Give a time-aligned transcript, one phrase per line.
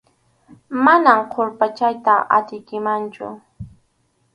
[0.85, 3.25] Manam qurpachayta atiykimanchu.